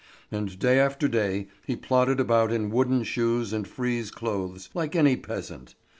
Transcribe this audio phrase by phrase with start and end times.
[0.31, 5.15] And day after day he plodded about in wooden shoes and frieze clothes like any
[5.15, 5.75] peasant.